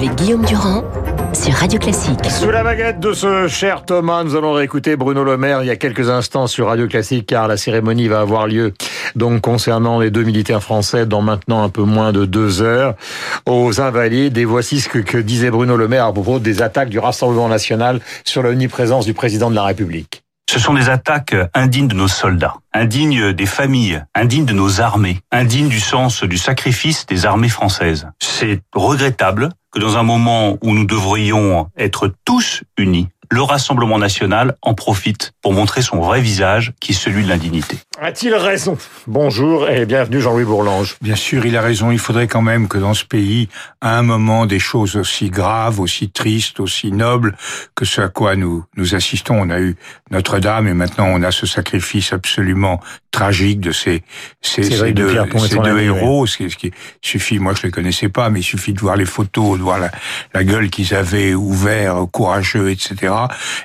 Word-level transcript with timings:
avec 0.00 0.14
Guillaume 0.14 0.46
Durand 0.46 0.82
sur 1.34 1.52
Radio 1.52 1.78
Classique. 1.78 2.24
Sous 2.30 2.50
la 2.50 2.64
baguette 2.64 3.00
de 3.00 3.12
ce 3.12 3.48
cher 3.48 3.84
Thomas, 3.84 4.24
nous 4.24 4.34
allons 4.34 4.54
réécouter 4.54 4.96
Bruno 4.96 5.24
Le 5.24 5.36
Maire 5.36 5.62
il 5.62 5.66
y 5.66 5.70
a 5.70 5.76
quelques 5.76 6.08
instants 6.08 6.46
sur 6.46 6.68
Radio 6.68 6.88
Classique 6.88 7.26
car 7.26 7.48
la 7.48 7.58
cérémonie 7.58 8.08
va 8.08 8.20
avoir 8.20 8.46
lieu 8.46 8.72
donc 9.14 9.42
concernant 9.42 10.00
les 10.00 10.10
deux 10.10 10.22
militaires 10.22 10.62
français 10.62 11.04
dans 11.04 11.20
maintenant 11.20 11.62
un 11.62 11.68
peu 11.68 11.82
moins 11.82 12.12
de 12.12 12.24
deux 12.24 12.62
heures 12.62 12.94
aux 13.44 13.82
Invalides. 13.82 14.38
Et 14.38 14.46
voici 14.46 14.80
ce 14.80 14.88
que, 14.88 15.00
que 15.00 15.18
disait 15.18 15.50
Bruno 15.50 15.76
Le 15.76 15.86
Maire 15.86 16.06
à 16.06 16.14
propos 16.14 16.38
des 16.38 16.62
attaques 16.62 16.88
du 16.88 16.98
Rassemblement 16.98 17.48
National 17.48 18.00
sur 18.24 18.42
l'omniprésence 18.42 19.04
du 19.04 19.12
président 19.12 19.50
de 19.50 19.54
la 19.54 19.64
République. 19.64 20.22
Ce 20.50 20.58
sont 20.58 20.72
des 20.72 20.88
attaques 20.88 21.36
indignes 21.52 21.88
de 21.88 21.94
nos 21.94 22.08
soldats, 22.08 22.54
indignes 22.72 23.34
des 23.34 23.46
familles, 23.46 24.02
indignes 24.14 24.46
de 24.46 24.54
nos 24.54 24.80
armées, 24.80 25.20
indignes 25.30 25.68
du 25.68 25.78
sens 25.78 26.24
du 26.24 26.38
sacrifice 26.38 27.04
des 27.04 27.26
armées 27.26 27.50
françaises. 27.50 28.08
C'est 28.18 28.60
regrettable 28.74 29.50
que 29.70 29.78
dans 29.78 29.96
un 29.96 30.02
moment 30.02 30.58
où 30.62 30.72
nous 30.72 30.84
devrions 30.84 31.70
être 31.76 32.12
tous 32.24 32.62
unis, 32.76 33.08
le 33.32 33.42
Rassemblement 33.42 33.98
national 33.98 34.56
en 34.60 34.74
profite 34.74 35.32
pour 35.40 35.52
montrer 35.52 35.82
son 35.82 36.00
vrai 36.00 36.20
visage, 36.20 36.72
qui 36.80 36.90
est 36.92 36.94
celui 36.94 37.22
de 37.22 37.28
l'indignité. 37.28 37.78
A-t-il 38.00 38.34
raison? 38.34 38.76
Bonjour 39.06 39.68
et 39.68 39.86
bienvenue 39.86 40.20
Jean-Louis 40.20 40.44
Bourlange. 40.44 40.96
Bien 41.00 41.14
sûr, 41.14 41.46
il 41.46 41.56
a 41.56 41.60
raison. 41.60 41.92
Il 41.92 41.98
faudrait 41.98 42.26
quand 42.26 42.42
même 42.42 42.66
que 42.66 42.78
dans 42.78 42.94
ce 42.94 43.04
pays, 43.04 43.48
à 43.80 43.98
un 43.98 44.02
moment, 44.02 44.46
des 44.46 44.58
choses 44.58 44.96
aussi 44.96 45.30
graves, 45.30 45.78
aussi 45.78 46.10
tristes, 46.10 46.58
aussi 46.58 46.90
nobles 46.90 47.36
que 47.76 47.84
ce 47.84 48.00
à 48.00 48.08
quoi 48.08 48.34
nous 48.34 48.64
nous 48.76 48.94
assistons. 48.96 49.36
On 49.38 49.50
a 49.50 49.60
eu 49.60 49.76
Notre-Dame 50.10 50.66
et 50.66 50.74
maintenant 50.74 51.06
on 51.06 51.22
a 51.22 51.30
ce 51.30 51.46
sacrifice 51.46 52.12
absolument 52.12 52.80
tragique 53.12 53.60
de 53.60 53.72
ces 53.72 54.02
ces, 54.40 54.62
ces 54.62 54.92
deux, 54.92 55.16
ces 55.38 55.58
deux 55.58 55.78
héros. 55.78 56.26
Ce 56.26 56.36
qui, 56.38 56.50
ce 56.50 56.56
qui 56.56 56.72
suffit, 57.00 57.38
moi 57.38 57.54
je 57.54 57.62
les 57.62 57.70
connaissais 57.70 58.08
pas, 58.08 58.28
mais 58.30 58.40
il 58.40 58.44
suffit 58.44 58.72
de 58.72 58.80
voir 58.80 58.96
les 58.96 59.04
photos, 59.04 59.58
de 59.58 59.62
voir 59.62 59.78
la, 59.78 59.90
la 60.34 60.42
gueule 60.42 60.70
qu'ils 60.70 60.94
avaient 60.94 61.34
ouvert, 61.34 61.96
courageux, 62.10 62.70
etc. 62.70 63.12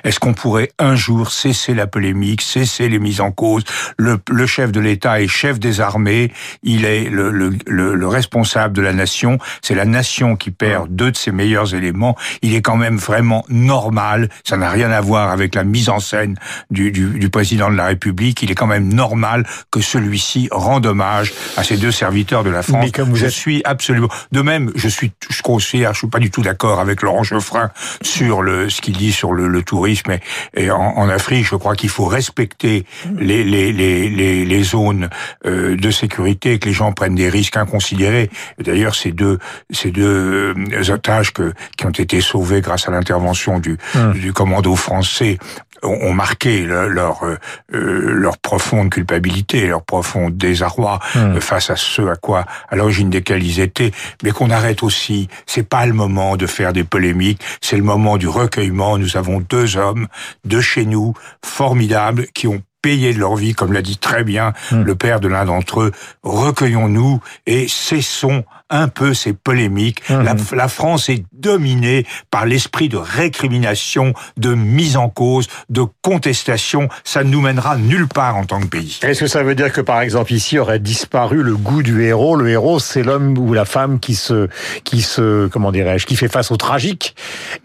Est-ce 0.04 0.20
qu'on 0.20 0.34
pourrait 0.34 0.70
un 0.78 0.96
jour 0.96 1.30
cesser 1.30 1.74
la 1.74 1.86
polémique, 1.86 2.42
cesser 2.42 2.88
les 2.88 2.98
mises 2.98 3.20
en 3.20 3.30
cause? 3.32 3.64
Le, 3.96 4.18
le 4.30 4.46
chef 4.46 4.72
de 4.72 4.80
l'État 4.80 5.20
est 5.20 5.28
chef 5.28 5.58
des 5.58 5.80
armées, 5.80 6.32
il 6.62 6.84
est 6.84 7.08
le, 7.08 7.30
le, 7.30 7.50
le 7.66 8.08
responsable 8.08 8.74
de 8.74 8.82
la 8.82 8.92
nation, 8.92 9.38
c'est 9.62 9.74
la 9.74 9.84
nation 9.84 10.36
qui 10.36 10.50
perd 10.50 10.88
deux 10.94 11.10
de 11.10 11.16
ses 11.16 11.32
meilleurs 11.32 11.74
éléments. 11.74 12.16
Il 12.42 12.54
est 12.54 12.62
quand 12.62 12.76
même 12.76 12.96
vraiment 12.96 13.44
normal, 13.48 14.28
ça 14.44 14.56
n'a 14.56 14.70
rien 14.70 14.90
à 14.90 15.00
voir 15.00 15.30
avec 15.30 15.54
la 15.54 15.64
mise 15.64 15.88
en 15.88 16.00
scène 16.00 16.36
du, 16.70 16.92
du, 16.92 17.18
du 17.18 17.28
président 17.30 17.70
de 17.70 17.76
la 17.76 17.86
République, 17.86 18.42
il 18.42 18.50
est 18.50 18.54
quand 18.54 18.66
même 18.66 18.92
normal 18.92 19.46
que 19.70 19.80
celui-ci 19.80 20.48
rende 20.50 20.86
hommage 20.86 21.32
à 21.56 21.64
ces 21.64 21.76
deux 21.76 21.90
serviteurs 21.92 22.44
de 22.44 22.50
la 22.50 22.62
France. 22.62 22.84
Mais 22.84 22.90
comme 22.90 23.10
vous 23.10 23.16
je 23.16 23.26
êtes- 23.26 23.30
suis 23.32 23.62
absolument... 23.64 24.08
De 24.32 24.40
même, 24.42 24.72
je 24.74 24.88
suis, 24.88 25.12
je 25.30 25.42
considère, 25.42 25.92
je 25.94 25.98
suis 25.98 26.08
pas 26.08 26.18
du 26.18 26.30
tout 26.30 26.42
d'accord 26.42 26.80
avec 26.80 27.02
Laurent 27.02 27.22
Geoffrin 27.22 27.70
sur 28.02 28.42
le, 28.42 28.68
ce 28.68 28.80
qu'il 28.80 28.96
dit 28.96 29.12
sur 29.12 29.32
le, 29.32 29.45
le 29.46 29.62
tourisme 29.62 30.12
et, 30.12 30.20
et 30.54 30.70
en, 30.70 30.80
en 30.96 31.08
Afrique. 31.08 31.46
Je 31.46 31.56
crois 31.56 31.74
qu'il 31.74 31.90
faut 31.90 32.06
respecter 32.06 32.84
les, 33.18 33.44
les, 33.44 33.72
les, 33.72 34.08
les, 34.08 34.44
les 34.44 34.62
zones 34.62 35.08
euh, 35.46 35.76
de 35.76 35.90
sécurité, 35.90 36.58
que 36.58 36.66
les 36.66 36.74
gens 36.74 36.92
prennent 36.92 37.14
des 37.14 37.28
risques 37.28 37.56
inconsidérés. 37.56 38.30
D'ailleurs, 38.58 38.94
ces 38.94 39.12
deux, 39.12 39.38
ces 39.70 39.90
deux 39.90 40.54
euh, 40.56 40.92
otages 40.92 41.32
que, 41.32 41.52
qui 41.76 41.86
ont 41.86 41.90
été 41.90 42.20
sauvés 42.20 42.60
grâce 42.60 42.88
à 42.88 42.90
l'intervention 42.90 43.58
du, 43.58 43.78
du 44.14 44.32
commando 44.32 44.74
français 44.76 45.38
ont 45.82 46.12
marqué 46.12 46.62
le- 46.62 46.88
leur 46.88 47.24
euh, 47.24 47.36
leur 47.72 48.38
profonde 48.38 48.90
culpabilité, 48.90 49.66
leur 49.66 49.82
profond 49.82 50.30
désarroi 50.30 50.98
euh, 51.16 51.40
face 51.40 51.70
à 51.70 51.76
ce 51.76 52.02
à 52.02 52.16
quoi 52.16 52.44
à 52.68 52.76
l'origine 52.76 53.10
desquels 53.10 53.42
ils 53.42 53.60
étaient, 53.60 53.92
mais 54.22 54.30
qu'on 54.30 54.50
arrête 54.50 54.82
aussi. 54.82 55.28
C'est 55.46 55.68
pas 55.68 55.86
le 55.86 55.92
moment 55.92 56.36
de 56.36 56.46
faire 56.46 56.72
des 56.72 56.84
polémiques, 56.84 57.42
c'est 57.60 57.76
le 57.76 57.82
moment 57.82 58.16
du 58.16 58.28
recueillement. 58.28 58.98
Nous 58.98 59.16
avons 59.16 59.40
deux 59.40 59.76
hommes 59.76 60.06
de 60.44 60.60
chez 60.60 60.84
nous 60.86 61.14
formidables 61.44 62.26
qui 62.34 62.46
ont 62.46 62.62
payé 62.82 63.12
de 63.12 63.18
leur 63.18 63.34
vie, 63.34 63.54
comme 63.54 63.72
l'a 63.72 63.82
dit 63.82 63.96
très 63.98 64.22
bien 64.22 64.52
le 64.70 64.94
père 64.94 65.18
de 65.18 65.26
l'un 65.28 65.44
d'entre 65.44 65.80
eux. 65.80 65.92
Recueillons-nous 66.22 67.20
et 67.46 67.66
cessons 67.68 68.44
un 68.70 68.88
peu 68.88 69.14
ces 69.14 69.32
polémiques. 69.32 70.02
La, 70.08 70.34
la 70.52 70.68
France 70.68 71.08
est 71.08 71.24
dominée 71.32 72.06
par 72.30 72.46
l'esprit 72.46 72.88
de 72.88 72.96
récrimination, 72.96 74.12
de 74.36 74.54
mise 74.54 74.96
en 74.96 75.08
cause, 75.08 75.48
de 75.70 75.82
contestation. 76.02 76.88
Ça 77.04 77.22
ne 77.24 77.30
nous 77.30 77.40
mènera 77.40 77.76
nulle 77.76 78.08
part 78.08 78.36
en 78.36 78.44
tant 78.44 78.60
que 78.60 78.66
pays. 78.66 78.98
Est-ce 79.02 79.20
que 79.20 79.26
ça 79.26 79.42
veut 79.42 79.54
dire 79.54 79.72
que 79.72 79.80
par 79.80 80.00
exemple 80.00 80.32
ici 80.32 80.58
aurait 80.58 80.78
disparu 80.78 81.42
le 81.42 81.56
goût 81.56 81.82
du 81.82 82.02
héros? 82.02 82.36
Le 82.36 82.48
héros, 82.48 82.78
c'est 82.78 83.02
l'homme 83.02 83.38
ou 83.38 83.52
la 83.54 83.64
femme 83.64 84.00
qui 84.00 84.14
se, 84.14 84.48
qui 84.84 85.02
se, 85.02 85.46
comment 85.46 85.70
dirais-je, 85.72 86.06
qui 86.06 86.16
fait 86.16 86.28
face 86.28 86.50
au 86.50 86.56
tragique. 86.56 87.14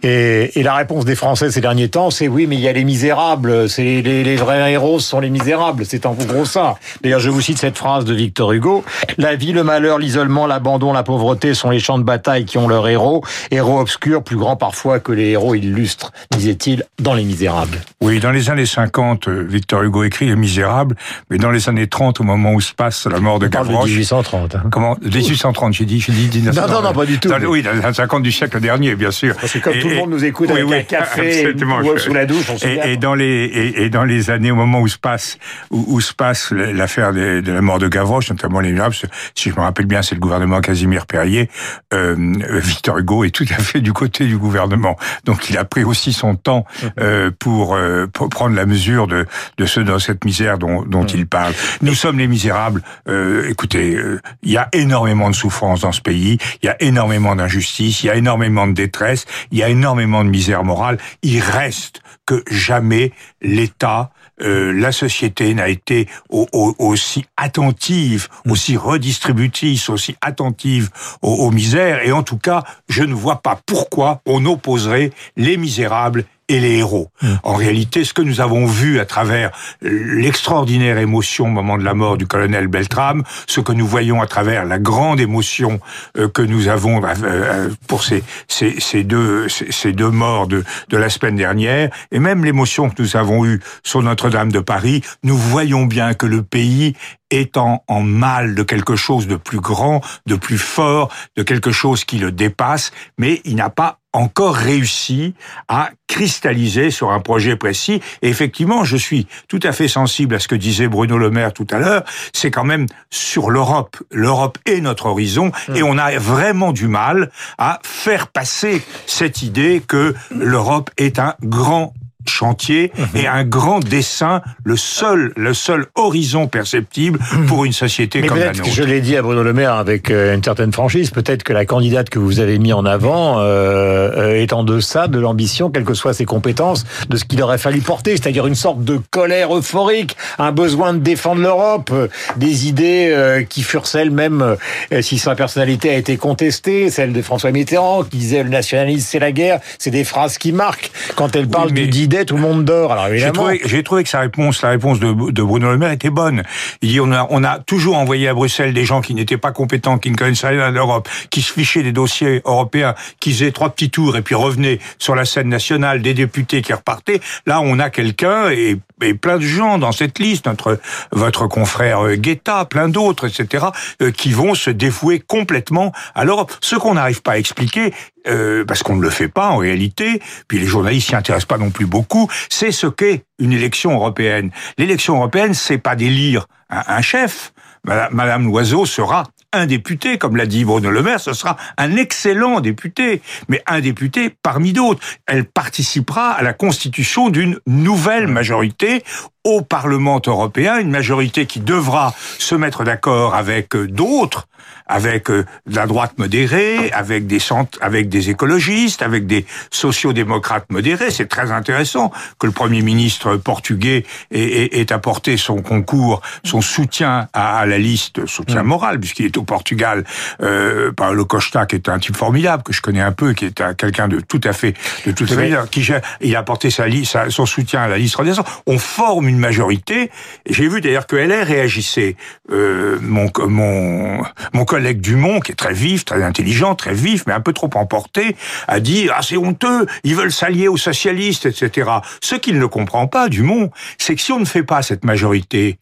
Et, 0.04 0.60
et 0.60 0.64
la 0.64 0.76
réponse 0.76 1.06
des 1.06 1.16
Français 1.16 1.50
ces 1.52 1.62
derniers 1.62 1.90
temps, 1.90 2.12
c'est 2.12 2.28
oui, 2.28 2.48
mais 2.48 2.56
il 2.56 2.62
y 2.62 2.68
a 2.68 2.74
les 2.74 2.84
misérables. 2.84 3.70
C'est 3.70 3.84
les, 3.84 4.02
les, 4.02 4.24
les 4.24 4.36
vrais 4.36 4.72
héros 4.72 5.00
sont 5.00 5.20
les 5.20 5.30
misérables. 5.30 5.86
C'est 5.86 6.06
en 6.06 6.14
gros 6.14 6.46
ça. 6.46 6.76
D'ailleurs, 7.02 7.20
je 7.20 7.30
vous 7.30 7.42
cite 7.42 7.58
cette 7.58 7.78
phrase 7.78 8.06
de 8.06 8.14
Victor 8.14 8.52
Hugo 8.52 8.84
La 9.18 9.36
vie, 9.36 9.52
le 9.52 9.64
malheur, 9.64 9.98
l'isolement, 9.98 10.46
l'abandon, 10.48 10.91
la 10.94 11.04
pauvreté 11.04 11.54
sont 11.54 11.70
les 11.70 11.80
champs 11.80 11.98
de 12.00 12.04
bataille 12.04 12.46
qui 12.46 12.58
ont 12.58 12.68
leurs 12.68 12.88
héros. 12.88 13.24
Héros 13.52 13.80
obscurs, 13.80 14.24
plus 14.24 14.38
grands 14.38 14.56
parfois 14.56 15.00
que 15.00 15.12
les 15.12 15.30
héros 15.30 15.56
illustres, 15.56 16.12
disait-il 16.32 16.84
dans 17.00 17.14
Les 17.14 17.24
Misérables. 17.24 17.80
Oui, 18.02 18.20
dans 18.20 18.32
les 18.32 18.50
années 18.50 18.66
50, 18.66 19.28
euh, 19.28 19.46
Victor 19.48 19.84
Hugo 19.84 20.04
écrit 20.04 20.28
Les 20.28 20.36
Misérables, 20.36 20.96
mais 21.30 21.38
dans 21.38 21.52
les 21.52 21.70
années 21.70 21.88
30, 21.88 22.20
au 22.20 22.24
moment 22.24 22.54
où 22.54 22.62
se 22.62 22.74
passe 22.74 23.06
la 23.08 23.20
mort 23.20 23.40
de 23.40 23.48
parle 23.48 23.68
de 23.68 23.72
Gavroche, 23.72 23.90
1830. 23.90 24.56
hein. 24.56 24.64
Comment? 24.72 24.98
1830, 25.02 25.74
j'ai 25.74 25.86
dit, 25.86 26.00
j'ai 26.00 26.12
dit 26.12 26.30
1930. 26.40 26.70
Non, 26.70 26.82
non, 26.82 26.88
non, 26.90 26.94
pas 26.94 27.06
du 27.06 27.20
tout. 27.20 27.30
Dans- 27.30 27.38
oui, 27.46 27.62
dans 27.62 27.72
les 27.72 27.84
années 27.84 27.94
50 27.94 28.24
du 28.24 28.32
siècle 28.32 28.60
dernier, 28.60 28.96
bien 28.96 29.12
sûr. 29.12 29.36
Parce 29.36 29.54
que 29.54 29.60
comme 29.60 29.74
Et- 29.74 29.80
tout 29.80 29.90
le 29.90 29.96
monde 29.96 30.10
nous 30.12 30.24
écoute 30.26 30.50
oui, 30.52 30.60
avec 30.62 30.70
oui, 30.70 30.76
un 30.78 30.84
café 30.84 31.54
ou 31.84 31.98
sous 31.98 32.14
la 32.14 32.26
douche, 32.26 32.50
on 32.50 32.58
se 32.58 32.66
et, 32.68 32.94
et 32.94 32.98
dans 32.98 33.16
les 33.16 33.26
et, 33.26 33.84
et 33.84 33.90
dans 33.90 34.04
les 34.04 34.30
années 34.30 34.52
au 34.52 34.56
moment 34.56 34.80
où 34.82 34.88
se 34.88 34.98
passe 34.98 35.38
où, 35.70 35.84
où 35.88 36.02
se 36.02 36.14
passe 36.14 36.52
l'affaire 36.52 37.14
de, 37.14 37.42
de 37.42 37.52
la 37.52 37.62
mort 37.62 37.80
de 37.80 37.88
Gavroche, 37.88 38.30
notamment 38.30 38.60
les 38.60 38.72
Misérables, 38.72 38.96
si 39.36 39.50
je 39.50 39.56
me 39.56 39.62
rappelle 39.62 39.86
bien, 39.86 40.02
c'est 40.02 40.16
le 40.16 40.22
gouvernement 40.22 40.62
Casimir 40.82 41.06
Perrier. 41.06 41.48
Euh, 41.94 42.16
Victor 42.60 42.98
Hugo 42.98 43.24
est 43.24 43.30
tout 43.30 43.46
à 43.56 43.62
fait 43.62 43.82
du 43.82 43.94
côté 43.94 44.26
du 44.26 44.38
gouvernement, 44.38 44.98
donc 45.26 45.52
il 45.52 45.58
a 45.60 45.64
pris 45.64 45.84
aussi 45.84 46.12
son 46.12 46.36
temps 46.36 46.66
euh, 47.00 47.30
pour, 47.38 47.76
euh, 47.76 48.08
pour 48.08 48.30
prendre 48.30 48.56
la 48.56 48.66
mesure 48.66 49.06
de 49.06 49.28
de 49.60 49.66
ce 49.68 49.80
dans 49.80 50.00
cette 50.00 50.26
misère 50.26 50.58
dont, 50.58 50.82
dont 50.84 51.06
il 51.06 51.28
parle. 51.28 51.54
Nous 51.84 51.94
sommes 51.94 52.18
les 52.18 52.28
misérables. 52.28 52.82
Euh, 53.08 53.48
écoutez, 53.48 53.94
euh, 53.96 54.20
il 54.42 54.52
y 54.52 54.58
a 54.58 54.70
énormément 54.74 55.30
de 55.30 55.36
souffrance 55.36 55.82
dans 55.82 55.92
ce 55.92 56.02
pays, 56.02 56.40
il 56.64 56.66
y 56.66 56.70
a 56.70 56.82
énormément 56.82 57.36
d'injustice, 57.36 58.04
il 58.04 58.08
y 58.08 58.10
a 58.10 58.16
énormément 58.16 58.66
de 58.66 58.74
détresse, 58.74 59.26
il 59.52 59.60
y 59.60 59.64
a 59.64 59.70
énormément 59.70 60.24
de 60.24 60.30
misère 60.30 60.64
morale. 60.64 60.98
Il 61.22 61.42
reste 61.42 62.02
que 62.26 62.44
jamais 62.50 63.12
l'État 63.42 64.12
euh, 64.42 64.72
la 64.74 64.92
société 64.92 65.54
n'a 65.54 65.70
été 65.70 66.08
au- 66.30 66.48
au- 66.54 66.76
aussi 66.80 67.26
attentive, 67.38 68.28
aussi 68.50 68.78
redistributrice, 68.78 69.90
aussi 69.90 70.16
attentive 70.22 70.90
aux, 71.22 71.34
aux 71.34 71.52
misères. 71.52 72.06
Et 72.06 72.12
en 72.12 72.24
tout 72.24 72.38
cas, 72.38 72.64
je 72.90 73.04
ne 73.04 73.14
vois 73.14 73.42
pas 73.42 73.60
pourquoi 73.66 74.22
on 74.26 74.46
opposerait 74.46 75.12
les 75.38 75.58
misérables 75.58 76.26
et 76.52 76.60
les 76.60 76.78
héros. 76.80 77.10
En 77.44 77.56
réalité, 77.56 78.04
ce 78.04 78.14
que 78.14 78.22
nous 78.22 78.42
avons 78.42 78.66
vu 78.66 79.00
à 79.00 79.06
travers 79.06 79.52
l'extraordinaire 79.82 80.98
émotion 80.98 81.46
au 81.46 81.50
moment 81.50 81.78
de 81.78 81.84
la 81.84 81.94
mort 81.94 82.18
du 82.18 82.28
colonel 82.28 82.68
Beltrame, 82.68 83.24
ce 83.48 83.62
que 83.62 83.72
nous 83.72 83.88
voyons 83.88 84.22
à 84.22 84.28
travers 84.28 84.66
la 84.66 84.78
grande 84.78 85.22
émotion 85.22 85.80
euh, 86.18 86.28
que 86.28 86.42
nous 86.42 86.68
avons 86.68 87.02
euh, 87.04 87.14
euh, 87.24 87.70
pour 87.88 88.04
ces, 88.04 88.22
ces, 88.50 88.80
ces 88.82 89.06
deux, 89.06 89.48
ces, 89.48 89.72
ces 89.72 89.94
deux 89.94 90.10
morts 90.10 90.48
de, 90.48 90.66
de 90.90 90.98
la 90.98 91.10
semaine 91.10 91.38
dernière, 91.38 91.90
et 92.12 92.20
même 92.20 92.44
l'émotion 92.44 92.90
que 92.90 93.02
nous 93.02 93.16
avons 93.16 93.46
eue 93.46 93.62
sur 93.84 94.02
Notre-Dame 94.02 94.52
de 94.52 94.60
Paris, 94.60 95.02
nous 95.24 95.38
voyons 95.38 95.86
bien 95.86 96.14
que 96.14 96.26
le 96.26 96.44
pays 96.44 96.96
est 97.30 97.56
en, 97.56 97.82
en 97.88 98.02
mal 98.02 98.56
de 98.56 98.64
quelque 98.64 98.98
chose 98.98 99.26
de 99.28 99.38
plus 99.38 99.62
grand, 99.62 100.02
de 100.26 100.36
plus 100.36 100.58
fort, 100.58 101.10
de 101.38 101.44
quelque 101.44 101.72
chose 101.72 102.04
qui 102.04 102.18
le 102.18 102.34
dépasse, 102.34 102.92
mais 103.18 103.42
il 103.46 103.56
n'a 103.56 103.70
pas 103.70 104.01
encore 104.14 104.56
réussi 104.56 105.34
à 105.68 105.92
cristalliser 106.08 106.92
sur 106.92 107.12
un 107.12 107.20
projet 107.20 107.56
précis. 107.56 108.02
Et 108.22 108.30
effectivement, 108.30 108.84
je 108.84 108.98
suis 108.98 109.28
tout 109.48 109.60
à 109.64 109.72
fait 109.72 109.88
sensible 109.88 110.36
à 110.36 110.40
ce 110.40 110.48
que 110.48 110.56
disait 110.56 110.88
Bruno 110.88 111.18
Le 111.18 111.30
Maire 111.30 111.54
tout 111.54 111.68
à 111.72 111.80
l'heure. 111.80 112.04
C'est 112.34 112.52
quand 112.52 112.66
même 112.66 112.86
sur 113.10 113.50
l'Europe. 113.50 113.98
L'Europe 114.12 114.58
est 114.66 114.82
notre 114.82 115.06
horizon 115.08 115.52
et 115.74 115.84
on 115.84 115.98
a 115.98 116.18
vraiment 116.18 116.74
du 116.74 116.88
mal 116.88 117.32
à 117.58 117.80
faire 117.84 118.28
passer 118.28 118.82
cette 119.06 119.42
idée 119.42 119.82
que 119.88 120.14
l'Europe 120.32 120.90
est 120.98 121.20
un 121.20 121.36
grand 121.42 121.94
chantier 122.26 122.92
mhm. 122.98 123.22
et 123.22 123.28
un 123.28 123.44
grand 123.44 123.80
dessin, 123.80 124.42
le 124.64 124.78
seul, 124.78 125.34
le 125.36 125.54
seul 125.54 125.88
horizon 125.96 126.48
perceptible 126.48 127.20
mhm. 127.34 127.46
pour 127.46 127.66
une 127.66 127.74
société 127.74 128.22
comme 128.22 128.38
la 128.38 128.54
nôtre. 128.54 128.70
je 128.72 128.84
l'ai 128.84 129.02
dit 129.02 129.16
à 129.18 129.22
Bruno 129.22 129.44
Le 129.44 129.54
Maire 129.54 129.74
avec 129.74 130.10
euh, 130.10 130.36
une 130.36 130.44
certaine 130.44 130.72
franchise, 130.72 131.12
peut-être 131.12 131.44
que 131.44 131.54
la 131.54 131.66
candidate 131.66 132.10
que 132.10 132.20
vous 132.20 132.40
avez 132.40 132.60
mis 132.60 132.74
en 132.74 132.86
avant 132.86 133.40
euh, 133.40 134.12
euh, 134.18 134.42
est 134.42 134.54
en 134.54 134.64
deçà 134.64 135.08
de 135.08 135.20
l'ambition, 135.20 135.70
quelles 135.70 135.84
que 135.84 135.94
soient 135.94 136.14
ses 136.14 136.26
compétences, 136.26 136.86
de 137.10 137.18
ce 137.18 137.26
qu'il 137.26 137.42
aurait 137.42 137.58
fallu 137.58 137.82
porter, 137.82 138.12
c'est-à-dire 138.12 138.48
une 138.48 138.56
sorte 138.56 138.84
de 138.84 139.00
colère 139.10 139.56
euphorique, 139.56 140.16
un 140.40 140.52
besoin 140.52 140.94
de 140.94 141.00
défendre 141.00 141.42
l'Europe, 141.42 141.92
des 142.38 142.68
idées 142.68 143.46
qui 143.50 143.64
furent 143.64 143.88
celles 143.88 144.12
même, 144.12 144.56
si 145.02 145.18
sa 145.18 145.36
personnalité 145.36 145.90
a 145.90 145.96
été 145.96 146.18
contestée, 146.18 146.90
celle 146.90 147.14
de 147.14 147.22
François 147.22 147.52
Mitterrand, 147.52 148.04
qui 148.04 148.18
disait 148.18 148.44
le 148.44 148.50
nationalisme 148.50 149.08
c'est 149.10 149.20
la 149.20 149.32
guerre, 149.32 149.60
c'est 149.78 149.92
des 149.92 150.04
phrases 150.04 150.38
qui 150.38 150.52
marquent. 150.52 150.92
Quand 151.16 151.36
elle 151.36 151.48
parle 151.48 151.72
du 151.72 151.88
tout 152.26 152.36
le 152.36 152.42
monde 152.42 152.66
dort. 152.66 152.92
Alors 152.92 153.08
évidemment, 153.08 153.50
j'ai 153.64 153.84
trouvé, 153.84 154.04
que 154.04 154.10
sa 154.10 154.20
réponse, 154.20 154.62
la 154.62 154.70
réponse 154.70 155.00
de, 155.00 155.44
Bruno 155.44 155.72
Le 155.72 155.78
Maire 155.78 155.92
était 155.92 156.10
bonne. 156.10 156.44
Il 156.82 156.90
dit 156.90 157.00
on 157.00 157.12
a, 157.12 157.28
on 157.30 157.44
a 157.44 157.60
toujours 157.60 157.98
envoyé 157.98 158.28
à 158.28 158.34
Bruxelles 158.34 158.74
des 158.74 158.86
gens 158.86 159.02
qui 159.02 159.14
n'étaient 159.14 159.38
pas 159.38 159.52
compétents, 159.52 159.98
qui 159.98 160.12
ne 160.12 160.16
connaissaient 160.16 160.50
rien 160.50 160.62
à 160.62 160.72
l'Europe, 160.72 161.10
qui 161.30 161.42
se 161.42 161.52
fichaient 161.52 161.84
des 161.84 161.92
dossiers 161.92 162.42
européens, 162.46 162.96
qui 163.20 163.32
faisaient 163.32 163.52
trois 163.52 163.70
petits 163.70 163.90
tours 163.90 164.18
et 164.18 164.22
puis 164.22 164.36
revenaient 164.36 164.80
sur 165.00 165.16
la 165.16 165.26
scène 165.26 165.50
nationale, 165.50 166.02
des 166.02 166.14
députés 166.14 166.62
qui 166.62 166.74
repartaient. 166.74 167.22
Là, 167.46 167.62
on 167.62 167.80
a 167.80 167.90
quelqu'un 167.90 168.50
et, 168.50 168.78
et, 169.02 169.14
plein 169.14 169.38
de 169.38 169.44
gens 169.44 169.78
dans 169.78 169.92
cette 169.92 170.20
liste, 170.20 170.46
notre 170.46 170.80
votre 171.12 171.48
confrère 171.48 172.06
euh, 172.06 172.16
Guetta, 172.16 172.66
plein 172.66 172.90
d'autres, 172.90 173.28
etc., 173.28 173.66
euh, 174.02 174.12
qui 174.12 174.32
vont 174.32 174.56
se 174.56 174.70
dévouer 174.70 175.20
complètement 175.20 175.92
à 176.16 176.26
l'Europe. 176.26 176.54
Ce 176.62 176.76
qu'on 176.76 176.96
n'arrive 176.96 177.22
pas 177.22 177.34
à 177.34 177.38
expliquer, 177.38 177.94
euh, 178.28 178.66
parce 178.66 178.84
qu'on 178.84 178.96
ne 178.96 179.02
le 179.02 179.10
fait 179.10 179.28
pas 179.28 179.50
en 179.50 179.58
réalité, 179.58 180.22
puis 180.48 180.60
les 180.60 180.66
journalistes 180.66 181.10
s'y 181.10 181.16
intéressent 181.16 181.48
pas 181.48 181.58
non 181.58 181.72
plus 181.72 181.86
beaucoup, 181.86 182.30
c'est 182.50 182.72
ce 182.72 182.88
qu'est 182.88 183.24
une 183.40 183.54
élection 183.54 183.94
européenne. 183.94 184.52
L'élection 184.78 185.16
européenne, 185.18 185.54
c'est 185.54 185.78
pas 185.78 185.96
d'élire 185.96 186.48
un, 186.70 187.02
chef. 187.02 187.54
Madame 187.84 188.46
Loiseau 188.46 188.86
sera 188.86 189.24
un 189.54 189.66
député, 189.66 190.18
comme 190.18 190.38
l'a 190.38 190.46
dit 190.46 190.64
Bruno 190.64 190.90
Le 190.90 191.02
Maire, 191.02 191.20
ce 191.20 191.34
sera 191.34 191.58
un 191.78 191.96
excellent 191.96 192.62
député, 192.62 193.22
mais 193.50 193.62
un 193.68 193.82
député 193.82 194.34
parmi 194.44 194.74
d'autres. 194.74 195.02
Elle 195.28 195.46
participera 195.46 196.32
à 196.32 196.42
la 196.42 196.54
constitution 196.54 197.30
d'une 197.30 197.60
nouvelle 197.68 198.28
majorité 198.28 199.04
au 199.44 199.62
Parlement 199.62 200.22
européen, 200.26 200.80
une 200.80 200.92
majorité 200.92 201.46
qui 201.46 201.60
devra 201.60 202.14
se 202.38 202.56
mettre 202.56 202.84
d'accord 202.84 203.36
avec 203.36 203.76
d'autres 203.76 204.48
avec 204.92 205.32
euh, 205.32 205.46
la 205.66 205.88
droite 205.88 206.14
modérée, 206.18 206.92
avec 206.92 207.26
des 207.26 207.40
centres, 207.40 207.80
avec 207.82 208.10
des 208.10 208.30
écologistes, 208.30 209.02
avec 209.02 209.26
des 209.26 209.46
sociodémocrates 209.72 210.66
modérés. 210.70 211.12
C'est 211.12 211.30
très 211.30 211.52
intéressant 211.52 212.12
que 212.38 212.46
le 212.46 212.52
Premier 212.52 212.82
ministre 212.82 213.38
portugais 213.38 214.04
ait, 214.32 214.92
apporté 214.92 215.38
son 215.38 215.62
concours, 215.62 216.22
son 216.44 216.60
soutien 216.60 217.30
à, 217.34 217.66
la 217.66 217.78
liste, 217.78 218.26
soutien 218.26 218.64
mm. 218.64 218.68
moral, 218.68 219.00
puisqu'il 219.00 219.26
est 219.26 219.38
au 219.38 219.44
Portugal. 219.44 220.04
Euh, 220.42 220.92
Paolo 220.92 221.26
Costa, 221.26 221.66
qui 221.66 221.76
est 221.76 221.88
un 221.88 222.00
type 222.00 222.18
formidable, 222.18 222.64
que 222.64 222.74
je 222.74 222.82
connais 222.82 223.02
un 223.02 223.14
peu, 223.14 223.34
qui 223.34 223.46
est 223.46 223.76
quelqu'un 223.78 224.10
de 224.10 224.20
tout 224.20 224.42
à 224.44 224.52
fait, 224.52 224.74
de 225.06 225.12
tout 225.12 225.24
à 225.24 225.36
fait, 225.36 225.70
qui 225.72 225.88
il 226.20 226.36
a 226.36 226.40
apporté 226.40 226.70
sa, 226.70 226.86
sa, 227.06 227.30
son 227.30 227.46
soutien 227.46 227.82
à 227.82 227.88
la 227.88 227.98
liste 227.98 228.16
renaissance. 228.16 228.46
On 228.68 228.78
forme 228.78 229.30
une 229.30 229.40
majorité. 229.40 230.12
J'ai 230.50 230.68
vu 230.68 230.82
d'ailleurs 230.82 231.08
que 231.08 231.16
LR 231.16 231.48
réagissait. 231.48 232.18
Euh, 232.52 232.98
mon, 233.02 233.32
mon, 233.48 234.24
mon 234.54 234.66
collègue 234.66 234.81
collègue 234.82 235.00
Dumont, 235.00 235.42
qui 235.42 235.52
est 235.52 235.56
très 235.56 235.74
vif, 235.74 236.06
très 236.06 236.24
intelligent, 236.24 236.74
très 236.74 236.96
vif, 236.96 237.26
mais 237.28 237.34
un 237.34 237.40
peu 237.40 237.54
trop 237.54 237.70
emporté, 237.76 238.36
a 238.68 238.80
dit 238.80 239.10
ah 239.14 239.22
c'est 239.22 239.38
honteux, 239.38 239.86
ils 240.04 240.16
veulent 240.16 240.32
s'allier 240.32 240.68
aux 240.68 240.78
socialistes, 240.78 241.46
etc. 241.46 241.92
Ce 242.20 242.34
qu'il 242.34 242.58
ne 242.58 242.66
comprend 242.66 243.06
pas, 243.06 243.30
Dumont, 243.30 243.70
c'est 244.00 244.16
que 244.16 244.22
si 244.22 244.32
on 244.32 244.40
ne 244.40 244.46
fait 244.46 244.64
pas 244.64 244.82
cette 244.82 245.06
majorité, 245.06 245.78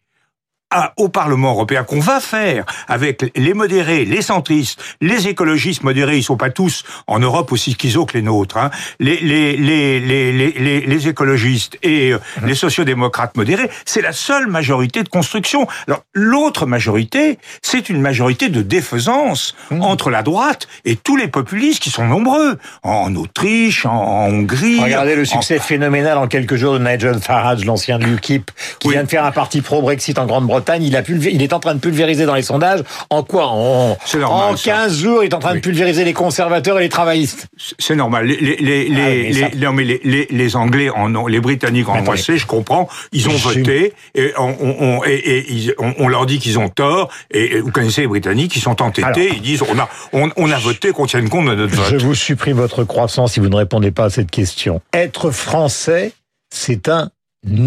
au 0.96 1.08
Parlement 1.08 1.50
européen 1.50 1.82
qu'on 1.82 1.98
va 1.98 2.20
faire 2.20 2.64
avec 2.86 3.24
les 3.34 3.54
modérés, 3.54 4.04
les 4.04 4.22
centristes, 4.22 4.80
les 5.00 5.26
écologistes 5.26 5.82
modérés, 5.82 6.18
ils 6.18 6.22
sont 6.22 6.36
pas 6.36 6.50
tous 6.50 6.84
en 7.08 7.18
Europe 7.18 7.50
aussi 7.50 7.72
schizo 7.72 8.06
que 8.06 8.16
les 8.16 8.22
nôtres, 8.22 8.56
hein, 8.56 8.70
les, 9.00 9.16
les, 9.18 9.56
les, 9.56 9.98
les, 9.98 10.32
les, 10.32 10.80
les 10.80 11.08
écologistes 11.08 11.76
et 11.82 12.12
euh, 12.12 12.18
mmh. 12.40 12.46
les 12.46 12.54
sociodémocrates 12.54 13.36
modérés, 13.36 13.68
c'est 13.84 14.00
la 14.00 14.12
seule 14.12 14.46
majorité 14.46 15.02
de 15.02 15.08
construction. 15.08 15.66
Alors 15.88 16.02
l'autre 16.14 16.66
majorité, 16.66 17.38
c'est 17.62 17.90
une 17.90 18.00
majorité 18.00 18.48
de 18.48 18.62
défaisance 18.62 19.56
mmh. 19.70 19.82
entre 19.82 20.10
la 20.10 20.22
droite 20.22 20.68
et 20.84 20.94
tous 20.94 21.16
les 21.16 21.28
populistes 21.28 21.82
qui 21.82 21.90
sont 21.90 22.06
nombreux, 22.06 22.58
en 22.84 23.14
Autriche, 23.16 23.86
en, 23.86 24.28
Hongrie. 24.30 24.80
Regardez 24.80 25.16
le 25.16 25.24
succès 25.24 25.58
phénoménal 25.58 26.18
en 26.18 26.28
quelques 26.28 26.56
jours 26.56 26.74
de 26.74 26.78
Nigel 26.78 27.18
Farage, 27.20 27.64
l'ancien 27.64 27.98
de 27.98 28.04
l'UKIP, 28.04 28.50
qui 28.78 28.90
vient 28.90 29.02
de 29.02 29.08
faire 29.08 29.24
un 29.24 29.32
parti 29.32 29.62
pro-Brexit 29.62 30.18
en 30.18 30.26
Grande-Bretagne 30.26 30.59
il, 30.80 30.96
a 30.96 31.02
il 31.08 31.42
est 31.42 31.52
en 31.52 31.60
train 31.60 31.74
de 31.74 31.80
pulvériser 31.80 32.26
dans 32.26 32.34
les 32.34 32.42
sondages. 32.42 32.80
En 33.10 33.22
quoi 33.22 33.48
En, 33.48 33.96
en 34.24 34.54
15 34.54 34.96
jours, 34.96 35.22
il 35.22 35.28
est 35.28 35.34
en 35.34 35.38
train 35.38 35.54
de 35.54 35.60
pulvériser 35.60 36.04
les 36.04 36.12
conservateurs 36.12 36.78
et 36.78 36.82
les 36.82 36.88
travaillistes. 36.88 37.46
C'est 37.78 37.96
normal. 37.96 38.26
Les, 38.26 38.36
les, 38.36 38.88
les, 38.88 39.42
ah, 39.42 39.48
les, 39.52 39.72
mais 39.72 39.84
les, 39.84 40.28
les, 40.30 40.56
Anglais, 40.56 40.90
en 40.90 41.26
les 41.26 41.40
Britanniques 41.40 41.88
en 41.88 41.98
ont 41.98 42.14
je 42.14 42.46
comprends. 42.46 42.88
Ils 43.12 43.28
ont 43.28 43.36
voté 43.36 43.92
et 44.14 44.32
on, 44.38 44.56
on, 44.60 45.04
et, 45.04 45.66
et 45.66 45.74
on, 45.78 46.08
leur 46.08 46.26
dit 46.26 46.38
qu'ils 46.38 46.58
ont 46.58 46.68
tort. 46.68 47.10
Et, 47.30 47.60
vous 47.60 47.70
connaissez 47.70 48.02
les 48.02 48.06
Britanniques, 48.06 48.56
ils 48.56 48.62
sont 48.62 48.82
entêtés. 48.82 49.30
ils 49.34 49.42
disent 49.42 49.62
on 49.62 49.78
a, 49.78 49.88
on, 50.12 50.30
on 50.36 50.50
a 50.50 50.58
voté 50.58 50.92
qu'on 50.92 51.06
tienne 51.06 51.28
compte 51.28 51.46
de 51.46 51.54
notre 51.54 51.74
vote. 51.74 51.86
Je 51.90 51.96
vous 51.96 52.14
supprime 52.14 52.56
votre 52.56 52.84
croissance 52.84 53.32
si 53.32 53.40
vous 53.40 53.48
ne 53.48 53.56
répondez 53.56 53.90
pas 53.90 54.04
à 54.04 54.10
cette 54.10 54.30
question. 54.30 54.80
Être 54.92 55.30
français, 55.30 56.12
c'est 56.52 56.88
un 56.88 57.10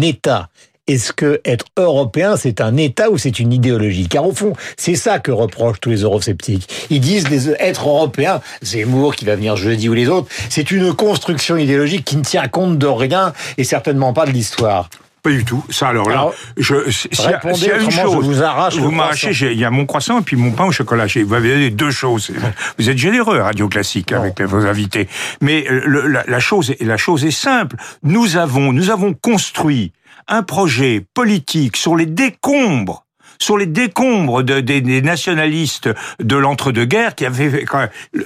État 0.02 0.48
est-ce 0.86 1.12
que 1.12 1.40
être 1.44 1.64
européen, 1.76 2.36
c'est 2.36 2.60
un 2.60 2.76
État 2.76 3.10
ou 3.10 3.18
c'est 3.18 3.38
une 3.38 3.52
idéologie? 3.52 4.08
Car 4.08 4.26
au 4.26 4.32
fond, 4.32 4.52
c'est 4.76 4.96
ça 4.96 5.18
que 5.18 5.30
reprochent 5.30 5.80
tous 5.80 5.90
les 5.90 6.02
eurosceptiques. 6.02 6.86
Ils 6.90 7.00
disent 7.00 7.54
être 7.58 7.88
européen, 7.88 8.40
Zemmour 8.62 9.14
qui 9.14 9.24
va 9.24 9.36
venir 9.36 9.56
jeudi 9.56 9.88
ou 9.88 9.94
les 9.94 10.08
autres, 10.08 10.28
c'est 10.50 10.70
une 10.70 10.94
construction 10.94 11.56
idéologique 11.56 12.04
qui 12.04 12.16
ne 12.16 12.22
tient 12.22 12.48
compte 12.48 12.78
de 12.78 12.86
rien 12.86 13.32
et 13.56 13.64
certainement 13.64 14.12
pas 14.12 14.26
de 14.26 14.32
l'histoire. 14.32 14.90
Pas 15.22 15.30
du 15.30 15.42
tout. 15.42 15.64
Ça, 15.70 15.88
alors 15.88 16.10
là, 16.10 16.30
je, 16.58 16.90
si, 16.90 17.08
y 17.10 17.70
a 17.70 17.78
une 17.78 17.90
chose, 17.90 18.26
vous 18.26 18.42
arrache 18.42 18.76
vous 18.76 18.90
m'arrachez, 18.90 19.30
il 19.52 19.58
y 19.58 19.64
a 19.64 19.70
mon 19.70 19.86
croissant 19.86 20.20
et 20.20 20.22
puis 20.22 20.36
mon 20.36 20.50
pain 20.50 20.66
au 20.66 20.70
chocolat. 20.70 21.06
Vous 21.24 21.32
avez 21.32 21.70
deux 21.70 21.90
choses. 21.90 22.30
Vous 22.78 22.90
êtes 22.90 22.98
généreux, 22.98 23.38
Radio 23.38 23.68
Classique, 23.68 24.12
avec 24.12 24.42
vos 24.42 24.66
invités. 24.66 25.08
Mais 25.40 25.64
euh, 25.66 26.08
la, 26.08 26.24
la, 26.28 26.40
chose, 26.40 26.74
la 26.78 26.98
chose 26.98 27.24
est 27.24 27.30
simple. 27.30 27.76
Nous 28.02 28.36
avons, 28.36 28.74
nous 28.74 28.90
avons 28.90 29.14
construit 29.14 29.92
un 30.28 30.42
projet 30.42 31.04
politique 31.14 31.76
sur 31.76 31.96
les 31.96 32.06
décombres 32.06 33.04
sur 33.38 33.58
les 33.58 33.66
décombres 33.66 34.42
de, 34.42 34.60
des, 34.60 35.02
nationalistes 35.02 35.90
de 36.20 36.36
l'entre-deux-guerres 36.36 37.14
qui 37.14 37.26
avaient 37.26 37.64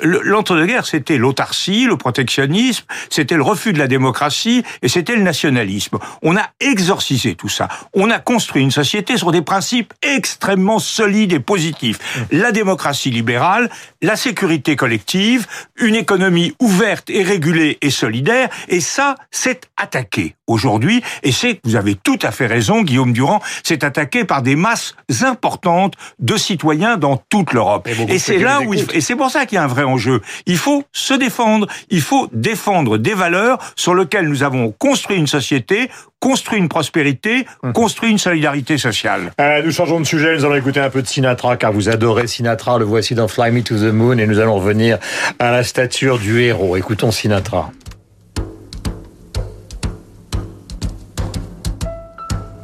l'entre-deux-guerres 0.03 0.87
c'était 0.87 1.19
l'autarcie, 1.19 1.87
le 1.87 1.97
protectionnisme, 1.97 2.85
c'était 3.11 3.37
le 3.37 3.43
refus 3.43 3.73
de 3.73 3.79
la 3.79 3.87
démocratie 3.87 4.63
et 4.83 4.89
c'était 4.89 5.17
le 5.17 5.23
nationalisme. 5.23 5.99
On 6.23 6.37
a 6.37 6.49
exorcisé 6.61 7.35
tout 7.35 7.49
ça. 7.49 7.69
On 7.95 8.11
a 8.11 8.19
construit 8.19 8.63
une 8.63 8.71
société 8.71 9.17
sur 9.17 9.33
des 9.33 9.43
principes 9.43 9.93
extrêmement 10.03 10.79
solides 10.79 11.33
et 11.33 11.41
positifs. 11.41 12.27
La 12.31 12.53
démocratie 12.53 13.11
libérale, 13.11 13.71
la 14.03 14.17
sécurité 14.17 14.77
collective, 14.77 15.47
une 15.77 15.95
économie 15.95 16.55
ouverte 16.61 17.11
et 17.11 17.23
régulée 17.23 17.79
et 17.83 17.91
solidaire 17.91 18.49
et 18.69 18.81
ça 18.81 19.17
c'est 19.31 19.69
attaqué 19.77 20.37
aujourd'hui 20.47 21.03
et 21.23 21.33
c'est 21.33 21.61
vous 21.65 21.77
avez 21.77 21.95
tout 21.95 22.19
à 22.23 22.31
fait 22.31 22.47
raison 22.47 22.83
Guillaume 22.83 23.13
Durand, 23.13 23.41
c'est 23.63 23.85
attaqué 23.85 24.25
par 24.25 24.43
des 24.43 24.57
masses 24.57 24.95
importantes 25.23 25.95
de 26.19 26.37
citoyens 26.37 26.97
dans 26.97 27.17
toute 27.17 27.53
l'Europe. 27.53 27.89
Et, 28.09 28.19
c'est 28.19 28.39
là 28.39 28.61
où 28.61 28.75
et 28.75 29.01
c'est 29.01 29.17
pour 29.17 29.31
ça 29.31 29.47
qu'il 29.47 29.57
y 29.57 29.59
a 29.59 29.65
un 29.65 29.69
vrai 29.69 29.85
enjeu. 29.85 30.21
Il 30.47 30.59
faut 30.59 30.85
se 30.93 31.15
défendre, 31.15 31.67
il 31.91 32.01
faut 32.01 32.29
défendre 32.33 32.99
des 32.99 33.15
valeurs 33.15 33.59
sur 33.77 33.95
lesquelles 33.95 34.29
nous 34.29 34.43
avons 34.43 34.73
construit 34.73 35.17
une 35.17 35.27
société, 35.27 35.91
construit 36.21 36.59
une 36.59 36.69
prospérité, 36.69 37.47
hum. 37.63 37.73
construit 37.73 38.11
une 38.11 38.19
solidarité 38.19 38.79
sociale. 38.79 39.33
Euh, 39.41 39.63
nous 39.63 39.73
changeons 39.73 40.01
de 40.01 40.07
sujet, 40.07 40.37
nous 40.37 40.45
allons 40.45 40.57
écouter 40.57 40.81
un 40.81 40.91
peu 40.91 41.03
de 41.03 41.07
Sinatra, 41.07 41.57
car 41.57 41.73
vous 41.73 41.89
adorez 41.89 42.27
Sinatra, 42.27 42.79
le 42.79 42.85
voici 42.85 43.15
dans 43.15 43.29
Fly 43.29 43.53
Me 43.53 43.63
to 43.63 43.77
the 43.77 43.88
Moon, 43.91 44.19
et 44.19 44.27
nous 44.27 44.39
allons 44.39 44.57
revenir 44.57 44.99
à 45.39 45.51
la 45.51 45.63
stature 45.65 46.19
du 46.19 46.41
héros. 46.43 46.77
Écoutons 46.77 47.11
Sinatra. 47.11 47.71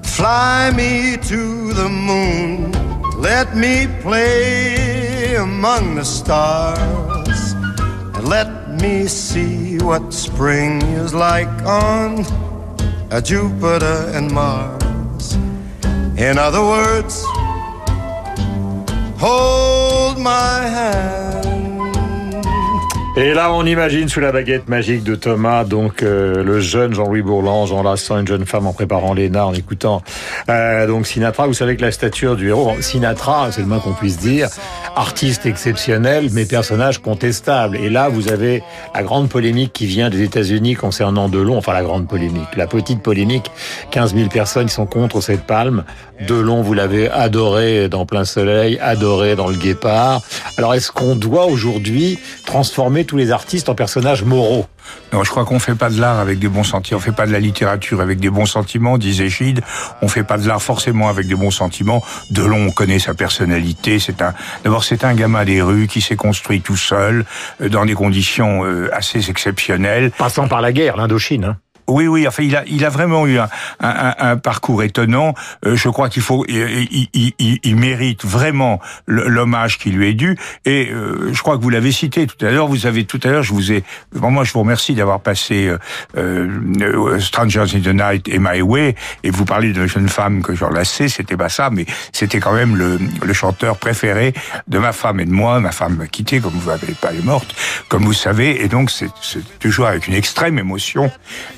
Fly 0.02 0.70
me 0.76 1.16
to 1.28 1.72
the 1.74 1.88
moon, 1.88 2.72
let 3.18 3.56
me 3.56 3.88
play 4.00 5.34
among 5.34 5.96
the 5.96 6.04
stars, 6.04 7.52
and 8.14 8.28
let 8.28 8.80
me 8.80 9.08
see 9.08 9.76
what 9.78 10.12
spring 10.12 10.80
is 10.82 11.12
like 11.12 11.48
on 11.66 12.24
a 13.10 13.20
Jupiter 13.20 14.08
and 14.14 14.30
Mars. 14.30 15.34
In 16.16 16.38
other 16.38 16.62
words, 16.62 17.24
hold 19.18 19.83
my 20.18 20.68
hand 20.68 21.23
Et 23.16 23.32
là, 23.32 23.52
on 23.52 23.64
imagine 23.64 24.08
sous 24.08 24.18
la 24.18 24.32
baguette 24.32 24.68
magique 24.68 25.04
de 25.04 25.14
Thomas, 25.14 25.62
donc 25.62 26.02
euh, 26.02 26.42
le 26.42 26.58
jeune 26.58 26.94
Jean-Louis 26.94 27.22
Bourlange 27.22 27.70
enlaçant 27.70 28.18
une 28.18 28.26
jeune 28.26 28.44
femme 28.44 28.66
en 28.66 28.72
préparant 28.72 29.14
Léna, 29.14 29.46
en 29.46 29.54
écoutant 29.54 30.02
euh, 30.48 30.88
donc 30.88 31.06
Sinatra. 31.06 31.46
Vous 31.46 31.54
savez 31.54 31.76
que 31.76 31.82
la 31.82 31.92
stature 31.92 32.34
du 32.34 32.48
héros, 32.48 32.72
Sinatra, 32.80 33.50
c'est 33.52 33.60
le 33.60 33.68
moins 33.68 33.78
qu'on 33.78 33.92
puisse 33.92 34.18
dire, 34.18 34.48
artiste 34.96 35.46
exceptionnel, 35.46 36.30
mais 36.32 36.44
personnage 36.44 36.98
contestable. 36.98 37.76
Et 37.76 37.88
là, 37.88 38.08
vous 38.08 38.32
avez 38.32 38.64
la 38.92 39.04
grande 39.04 39.28
polémique 39.28 39.72
qui 39.72 39.86
vient 39.86 40.10
des 40.10 40.22
États-Unis 40.22 40.74
concernant 40.74 41.28
Delon, 41.28 41.56
enfin 41.56 41.72
la 41.72 41.84
grande 41.84 42.08
polémique, 42.08 42.56
la 42.56 42.66
petite 42.66 43.00
polémique. 43.00 43.48
15 43.92 44.16
000 44.16 44.28
personnes 44.28 44.68
sont 44.68 44.86
contre 44.86 45.20
cette 45.20 45.46
palme. 45.46 45.84
Delon, 46.26 46.62
vous 46.62 46.74
l'avez 46.74 47.08
adoré 47.08 47.88
dans 47.88 48.06
Plein 48.06 48.24
Soleil, 48.24 48.76
adoré 48.80 49.36
dans 49.36 49.46
Le 49.46 49.56
Guépard. 49.56 50.20
Alors, 50.58 50.74
est-ce 50.74 50.90
qu'on 50.90 51.14
doit 51.14 51.46
aujourd'hui 51.46 52.18
transformer 52.44 53.03
tous 53.04 53.16
les 53.16 53.30
artistes 53.30 53.68
en 53.68 53.74
personnages 53.74 54.24
moraux 54.24 54.66
non, 55.12 55.22
je 55.24 55.30
crois 55.30 55.44
qu'on 55.44 55.58
fait 55.58 55.74
pas 55.74 55.90
de 55.90 56.00
l'art 56.00 56.18
avec 56.18 56.38
des 56.38 56.48
bons 56.48 56.64
sentiments. 56.64 56.98
On 56.98 57.00
fait 57.00 57.12
pas 57.12 57.26
de 57.26 57.32
la 57.32 57.40
littérature 57.40 58.00
avec 58.00 58.20
des 58.20 58.30
bons 58.30 58.46
sentiments, 58.46 58.98
disait 58.98 59.28
Gide. 59.28 59.62
On 60.02 60.08
fait 60.08 60.24
pas 60.24 60.38
de 60.38 60.46
l'art 60.46 60.62
forcément 60.62 61.08
avec 61.08 61.26
des 61.26 61.34
bons 61.34 61.50
sentiments. 61.50 62.02
Delon, 62.30 62.66
on 62.66 62.70
connaît 62.70 62.98
sa 62.98 63.14
personnalité. 63.14 63.98
C'est 63.98 64.22
un, 64.22 64.34
d'abord, 64.64 64.84
c'est 64.84 65.04
un 65.04 65.14
gamin 65.14 65.44
des 65.44 65.62
rues 65.62 65.86
qui 65.86 66.00
s'est 66.00 66.16
construit 66.16 66.60
tout 66.60 66.76
seul, 66.76 67.24
euh, 67.60 67.68
dans 67.68 67.86
des 67.86 67.94
conditions 67.94 68.64
euh, 68.64 68.90
assez 68.92 69.30
exceptionnelles. 69.30 70.10
Passant 70.18 70.48
par 70.48 70.60
la 70.60 70.72
guerre, 70.72 70.96
l'Indochine. 70.96 71.44
Hein. 71.44 71.56
Oui, 71.86 72.06
oui. 72.06 72.26
Enfin, 72.26 72.42
il 72.42 72.56
a, 72.56 72.64
il 72.66 72.84
a 72.84 72.88
vraiment 72.88 73.26
eu 73.26 73.38
un, 73.38 73.48
un, 73.80 74.14
un 74.18 74.36
parcours 74.36 74.82
étonnant. 74.82 75.34
Euh, 75.66 75.76
je 75.76 75.88
crois 75.88 76.08
qu'il 76.08 76.22
faut, 76.22 76.44
il, 76.48 77.08
il, 77.12 77.58
il, 77.62 77.76
mérite 77.76 78.24
vraiment 78.24 78.80
l'hommage 79.06 79.78
qui 79.78 79.90
lui 79.90 80.08
est 80.08 80.14
dû. 80.14 80.38
Et 80.64 80.90
euh, 80.90 81.30
je 81.32 81.42
crois 81.42 81.58
que 81.58 81.62
vous 81.62 81.70
l'avez 81.70 81.92
cité 81.92 82.26
tout 82.26 82.44
à 82.44 82.50
l'heure. 82.50 82.68
Vous 82.68 82.86
avez 82.86 83.04
tout 83.04 83.20
à 83.24 83.28
l'heure, 83.28 83.42
je 83.42 83.52
vous 83.52 83.72
ai, 83.72 83.84
moi, 84.14 84.44
je 84.44 84.52
vous 84.52 84.60
remercie 84.60 84.94
d'avoir 84.94 85.20
passé 85.20 85.68
euh, 85.68 85.78
euh, 86.16 87.20
Strangers 87.20 87.66
in 87.74 87.80
the 87.80 87.94
Night 87.94 88.28
et 88.28 88.38
My 88.38 88.62
Way. 88.62 88.94
Et 89.22 89.30
vous 89.30 89.44
parlez 89.44 89.72
de 89.72 89.86
jeune 89.86 90.08
femme 90.08 90.42
que 90.42 90.54
j'enlaçais. 90.54 91.08
C'était 91.08 91.36
pas 91.36 91.48
ça, 91.48 91.68
mais 91.70 91.84
c'était 92.12 92.40
quand 92.40 92.54
même 92.54 92.76
le, 92.76 92.98
le, 93.22 93.32
chanteur 93.34 93.76
préféré 93.76 94.32
de 94.68 94.78
ma 94.78 94.92
femme 94.92 95.20
et 95.20 95.24
de 95.24 95.32
moi. 95.32 95.60
Ma 95.60 95.72
femme 95.72 95.96
m'a 95.96 96.06
quitté, 96.06 96.40
comme 96.40 96.52
vous 96.52 96.70
n'avez 96.70 96.94
pas, 96.94 97.10
elle 97.10 97.18
est 97.18 97.24
morte, 97.24 97.54
comme 97.88 98.04
vous 98.04 98.12
savez. 98.12 98.64
Et 98.64 98.68
donc, 98.68 98.90
c'est 98.90 99.10
toujours 99.58 99.86
avec 99.86 100.06
une 100.06 100.14
extrême 100.14 100.58
émotion. 100.58 101.10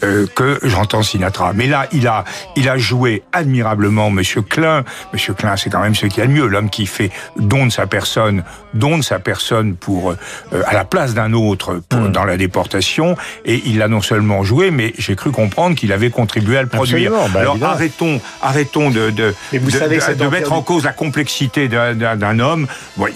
Euh, 0.02 0.15
que 0.24 0.58
j'entends 0.62 1.02
Sinatra. 1.02 1.52
Mais 1.54 1.66
là, 1.66 1.86
il 1.92 2.06
a, 2.06 2.24
il 2.56 2.68
a 2.68 2.78
joué 2.78 3.22
admirablement 3.32 4.10
Monsieur 4.10 4.42
Klein. 4.42 4.84
Monsieur 5.12 5.34
Klein, 5.34 5.56
c'est 5.56 5.70
quand 5.70 5.80
même 5.80 5.94
ce 5.94 6.06
qui 6.06 6.20
a 6.20 6.26
de 6.26 6.32
mieux, 6.32 6.46
l'homme 6.46 6.70
qui 6.70 6.86
fait 6.86 7.10
don 7.36 7.66
de 7.66 7.72
sa 7.72 7.86
personne, 7.86 8.44
don 8.74 8.98
de 8.98 9.02
sa 9.02 9.18
personne 9.18 9.74
pour 9.74 10.10
euh, 10.10 10.16
à 10.66 10.74
la 10.74 10.84
place 10.84 11.14
d'un 11.14 11.32
autre 11.32 11.80
pour, 11.88 12.00
hmm. 12.00 12.12
dans 12.12 12.24
la 12.24 12.36
déportation. 12.36 13.16
Et 13.44 13.62
il 13.66 13.78
l'a 13.78 13.88
non 13.88 14.02
seulement 14.02 14.42
joué, 14.42 14.70
mais 14.70 14.92
j'ai 14.98 15.16
cru 15.16 15.30
comprendre 15.30 15.76
qu'il 15.76 15.92
avait 15.92 16.10
contribué 16.10 16.58
à 16.58 16.62
le 16.62 16.68
produire. 16.68 17.12
Bah, 17.32 17.40
Alors 17.40 17.62
arrêtons, 17.62 18.20
arrêtons 18.42 18.90
de 18.90 19.10
de, 19.10 19.34
vous 19.52 19.70
de, 19.70 19.76
savez 19.76 19.98
de, 20.14 20.26
mettre 20.26 20.52
en 20.52 20.62
cause 20.62 20.84
la 20.84 20.92
complexité 20.92 21.68
d'un 21.68 22.38
homme. 22.38 22.66
Bon, 22.96 23.06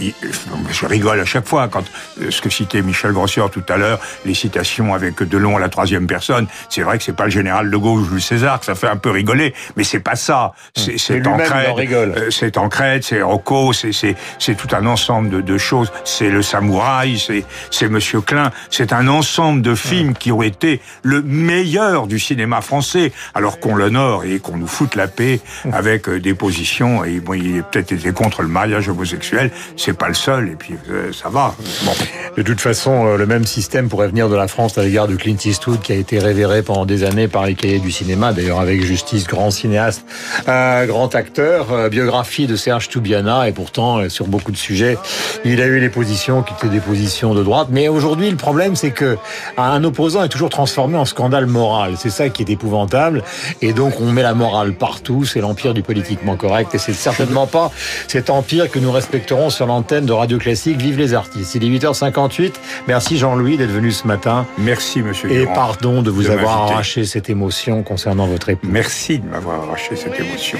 je 0.70 0.86
rigole 0.86 1.20
à 1.20 1.24
chaque 1.24 1.46
fois 1.46 1.68
quand 1.68 1.84
euh, 2.20 2.30
ce 2.30 2.40
que 2.40 2.50
citait 2.50 2.82
Michel 2.82 3.12
Grossier 3.12 3.42
tout 3.52 3.64
à 3.68 3.76
l'heure, 3.76 4.00
les 4.24 4.34
citations 4.34 4.94
avec 4.94 5.22
Delon 5.22 5.56
à 5.56 5.60
la 5.60 5.68
troisième 5.68 6.06
personne. 6.06 6.46
C'est 6.68 6.82
vrai 6.90 6.98
que 6.98 7.04
c'est 7.04 7.16
pas 7.16 7.24
le 7.24 7.30
général 7.30 7.70
de 7.70 7.76
Gaulle 7.76 8.00
ou 8.00 8.04
Jules 8.04 8.22
César, 8.22 8.60
que 8.60 8.66
ça 8.66 8.74
fait 8.74 8.88
un 8.88 8.96
peu 8.96 9.10
rigoler, 9.10 9.54
mais 9.76 9.84
c'est 9.84 10.00
pas 10.00 10.16
ça. 10.16 10.52
C'est 10.76 10.98
c'est 10.98 11.22
euh, 11.26 12.30
c'est 12.30 12.50
Tancred, 12.52 13.02
c'est 13.02 13.22
Rocco, 13.22 13.72
c'est 13.72 13.92
c'est 13.92 14.16
c'est 14.38 14.56
tout 14.56 14.68
un 14.74 14.86
ensemble 14.86 15.30
de, 15.30 15.40
de 15.40 15.58
choses. 15.58 15.92
C'est 16.04 16.30
le 16.30 16.42
samouraï, 16.42 17.18
c'est 17.18 17.44
c'est 17.70 17.88
Monsieur 17.88 18.20
Klein. 18.20 18.50
C'est 18.70 18.92
un 18.92 19.08
ensemble 19.08 19.62
de 19.62 19.74
films 19.74 20.14
qui 20.14 20.32
ont 20.32 20.42
été 20.42 20.80
le 21.02 21.22
meilleur 21.22 22.06
du 22.06 22.18
cinéma 22.18 22.60
français, 22.60 23.12
alors 23.34 23.60
qu'on 23.60 23.76
l'honore 23.76 24.24
et 24.24 24.40
qu'on 24.40 24.56
nous 24.56 24.66
foute 24.66 24.96
la 24.96 25.06
paix 25.06 25.40
avec 25.72 26.08
euh, 26.08 26.20
des 26.20 26.34
positions. 26.34 27.04
Et 27.04 27.20
bon, 27.20 27.34
il 27.34 27.60
a 27.60 27.62
peut-être 27.62 27.92
été 27.92 28.12
contre 28.12 28.42
le 28.42 28.48
mariage 28.48 28.88
homosexuel, 28.88 29.50
c'est 29.76 29.96
pas 29.96 30.08
le 30.08 30.14
seul. 30.14 30.48
Et 30.48 30.56
puis 30.56 30.74
euh, 30.90 31.12
ça 31.12 31.28
va. 31.28 31.54
Bon. 31.84 31.92
De 32.36 32.42
toute 32.42 32.60
façon, 32.60 33.16
le 33.16 33.26
même 33.26 33.44
système 33.44 33.88
pourrait 33.88 34.08
venir 34.08 34.28
de 34.28 34.36
la 34.36 34.48
France 34.48 34.78
à 34.78 34.82
l'égard 34.82 35.08
de 35.08 35.16
Clint 35.16 35.36
Eastwood, 35.44 35.80
qui 35.80 35.92
a 35.92 35.96
été 35.96 36.18
révéré 36.18 36.62
pendant 36.62 36.79
des 36.84 37.04
années 37.04 37.28
par 37.28 37.46
les 37.46 37.54
cahiers 37.54 37.78
du 37.78 37.90
cinéma, 37.90 38.32
d'ailleurs 38.32 38.60
avec 38.60 38.82
justice, 38.82 39.26
grand 39.26 39.50
cinéaste, 39.50 40.04
un 40.46 40.86
grand 40.86 41.14
acteur, 41.14 41.72
euh, 41.72 41.88
biographie 41.88 42.46
de 42.46 42.56
Serge 42.56 42.88
Toubiana, 42.88 43.48
et 43.48 43.52
pourtant, 43.52 43.98
euh, 43.98 44.08
sur 44.08 44.26
beaucoup 44.26 44.52
de 44.52 44.56
sujets, 44.56 44.98
il 45.44 45.60
a 45.60 45.66
eu 45.66 45.80
les 45.80 45.88
positions 45.88 46.42
qui 46.42 46.54
étaient 46.54 46.72
des 46.72 46.80
positions 46.80 47.34
de 47.34 47.42
droite. 47.42 47.68
Mais 47.70 47.88
aujourd'hui, 47.88 48.30
le 48.30 48.36
problème, 48.36 48.76
c'est 48.76 48.90
que 48.90 49.16
un 49.56 49.84
opposant 49.84 50.22
est 50.22 50.28
toujours 50.28 50.50
transformé 50.50 50.96
en 50.96 51.04
scandale 51.04 51.46
moral. 51.46 51.94
C'est 51.96 52.10
ça 52.10 52.28
qui 52.28 52.42
est 52.42 52.50
épouvantable. 52.50 53.22
Et 53.62 53.72
donc, 53.72 54.00
on 54.00 54.10
met 54.10 54.22
la 54.22 54.34
morale 54.34 54.72
partout. 54.72 55.24
C'est 55.24 55.40
l'empire 55.40 55.74
du 55.74 55.82
politiquement 55.82 56.36
correct. 56.36 56.74
Et 56.74 56.78
c'est 56.78 56.92
certainement 56.92 57.46
pas 57.46 57.70
cet 58.08 58.30
empire 58.30 58.70
que 58.70 58.78
nous 58.78 58.92
respecterons 58.92 59.50
sur 59.50 59.66
l'antenne 59.66 60.06
de 60.06 60.12
Radio 60.12 60.38
Classique. 60.38 60.78
Vive 60.78 60.98
les 60.98 61.14
artistes. 61.14 61.54
Il 61.54 61.64
est 61.64 61.78
8h58. 61.78 62.52
Merci 62.88 63.18
Jean-Louis 63.18 63.56
d'être 63.56 63.70
venu 63.70 63.90
ce 63.92 64.06
matin. 64.06 64.46
Merci, 64.58 65.02
monsieur. 65.02 65.30
Et 65.30 65.46
pardon 65.46 66.02
de 66.02 66.10
vous 66.10 66.30
avoir 66.30 66.69
arraché 66.70 67.04
cette 67.04 67.30
émotion 67.30 67.82
concernant 67.82 68.26
votre 68.26 68.48
époux. 68.48 68.66
Merci 68.70 69.18
de 69.18 69.26
m'avoir 69.26 69.62
arraché 69.62 69.96
cette 69.96 70.18
émotion. 70.18 70.58